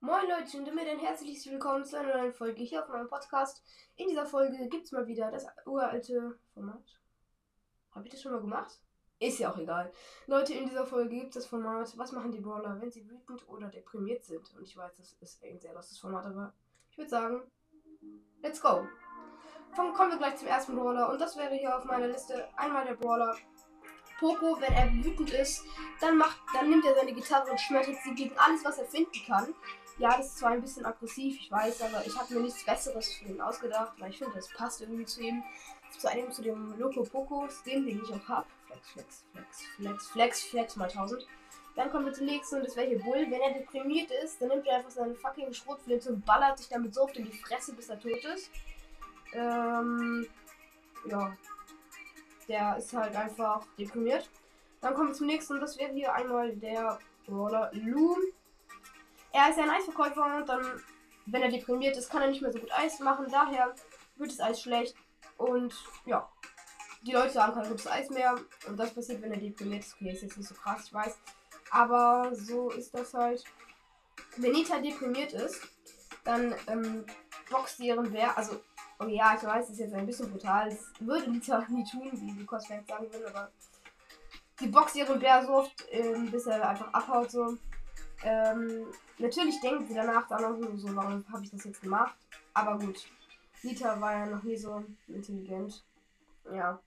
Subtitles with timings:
[0.00, 3.64] Moin Leute und damit ein herzliches Willkommen zu einer neuen Folge hier auf meinem Podcast.
[3.96, 7.00] In dieser Folge gibt es mal wieder das uralte Format.
[7.90, 8.78] Habe ich das schon mal gemacht?
[9.18, 9.92] Ist ja auch egal.
[10.28, 13.48] Leute, in dieser Folge gibt es das Format, was machen die Brawler, wenn sie wütend
[13.48, 14.54] oder deprimiert sind.
[14.54, 16.54] Und ich weiß, das ist ein sehr lostes Format, aber
[16.92, 17.42] ich würde sagen,
[18.40, 18.86] let's go.
[19.74, 22.94] Kommen wir gleich zum ersten Brawler und das wäre hier auf meiner Liste einmal der
[22.94, 23.36] Brawler
[24.18, 25.64] Poco, wenn er wütend ist,
[26.00, 29.24] dann macht, dann nimmt er seine Gitarre und schmettert sie gegen alles, was er finden
[29.26, 29.54] kann.
[29.98, 33.12] Ja, das ist zwar ein bisschen aggressiv, ich weiß, aber ich habe mir nichts Besseres
[33.14, 35.42] für ihn ausgedacht, weil ich finde, das passt irgendwie zu ihm.
[35.98, 38.46] Zu einem, zu dem Loco Pocos, den, den ich auch habe.
[38.66, 41.26] Flex, Flex, Flex, Flex, Flex, Flex mal 1000.
[41.74, 43.26] Dann kommt wir zum nächsten und das wäre hier Bull.
[43.28, 46.94] Wenn er deprimiert ist, dann nimmt er einfach seine fucking Schrotflinte und ballert sich damit
[46.94, 48.50] so oft in die Fresse, bis er tot ist.
[49.32, 50.26] Ähm,
[51.08, 51.36] ja.
[52.48, 54.28] Der ist halt einfach deprimiert.
[54.80, 58.18] Dann kommen wir zum nächsten und das wäre hier einmal der Brawler Loom.
[59.38, 60.82] Er ist ja ein Eisverkäufer und dann,
[61.26, 63.26] wenn er deprimiert ist, kann er nicht mehr so gut Eis machen.
[63.30, 63.72] Daher
[64.16, 64.96] wird das Eis schlecht.
[65.36, 65.72] Und
[66.06, 66.28] ja,
[67.02, 68.34] die Leute haben kein gutes Eis mehr.
[68.66, 69.94] Und das passiert, wenn er deprimiert ist.
[69.94, 71.16] Okay, ist jetzt nicht so krass, ich weiß.
[71.70, 73.44] Aber so ist das halt.
[74.38, 75.68] Wenn Nita deprimiert ist,
[76.24, 77.04] dann ähm,
[77.48, 78.36] boxt ihren Bär.
[78.36, 78.60] Also,
[78.98, 80.68] oh ja, ich weiß, das ist jetzt ein bisschen brutal.
[80.68, 83.52] Das würde Nita nie tun, wie Lukas vielleicht sagen will, aber
[84.58, 87.30] die boxt ihren Bär so oft, ähm, bis er einfach abhaut.
[87.30, 87.56] So.
[88.22, 88.86] Ähm,
[89.18, 92.16] natürlich denkt sie danach dann auch so, warum habe ich das jetzt gemacht?
[92.54, 93.06] Aber gut.
[93.62, 95.84] Nita war ja noch nie so intelligent.
[96.52, 96.80] Ja.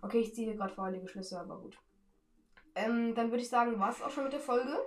[0.00, 1.78] Okay, ich ziehe gerade vorherige Schlüsse, aber gut.
[2.74, 4.78] Ähm, dann würde ich sagen, war es auch schon mit der Folge.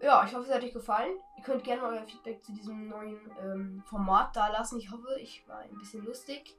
[0.00, 1.12] Ja, ich hoffe, es hat euch gefallen.
[1.36, 4.78] Ihr könnt gerne euer Feedback zu diesem neuen ähm, Format da lassen.
[4.78, 6.56] Ich hoffe, ich war ein bisschen lustig.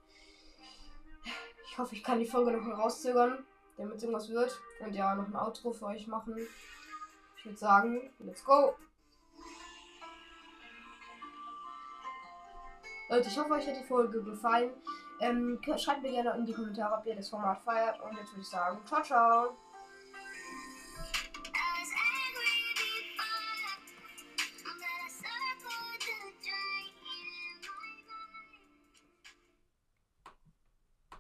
[1.72, 3.46] Ich hoffe, ich kann die Folge noch herauszögern,
[3.78, 4.60] damit irgendwas wird.
[4.82, 6.36] Und ja, noch ein Outro für euch machen.
[7.40, 8.76] Ich würde sagen, let's go.
[13.10, 14.72] Leute, ich hoffe, euch hat die Folge gefallen.
[15.22, 18.00] Ähm, schreibt mir gerne in die Kommentare, ob ihr das Format feiert.
[18.02, 19.58] Und jetzt würde ich sagen, ciao, ciao.